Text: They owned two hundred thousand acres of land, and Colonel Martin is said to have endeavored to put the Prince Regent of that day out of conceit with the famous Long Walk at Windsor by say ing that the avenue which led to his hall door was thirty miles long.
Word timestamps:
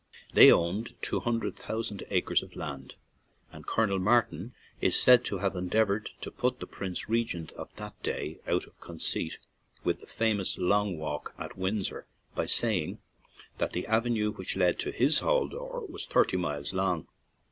They 0.33 0.51
owned 0.51 0.99
two 1.03 1.19
hundred 1.19 1.57
thousand 1.57 2.01
acres 2.09 2.41
of 2.41 2.55
land, 2.55 2.95
and 3.51 3.67
Colonel 3.67 3.99
Martin 3.99 4.55
is 4.81 4.99
said 4.99 5.23
to 5.25 5.37
have 5.37 5.55
endeavored 5.55 6.09
to 6.21 6.31
put 6.31 6.59
the 6.59 6.65
Prince 6.65 7.07
Regent 7.07 7.51
of 7.51 7.69
that 7.75 8.01
day 8.01 8.39
out 8.47 8.65
of 8.65 8.79
conceit 8.81 9.37
with 9.83 9.99
the 9.99 10.07
famous 10.07 10.57
Long 10.57 10.97
Walk 10.97 11.35
at 11.37 11.55
Windsor 11.55 12.07
by 12.33 12.47
say 12.47 12.79
ing 12.79 12.97
that 13.59 13.73
the 13.73 13.85
avenue 13.85 14.31
which 14.33 14.57
led 14.57 14.79
to 14.79 14.91
his 14.91 15.19
hall 15.19 15.47
door 15.47 15.85
was 15.87 16.07
thirty 16.07 16.35
miles 16.35 16.73
long. 16.73 17.07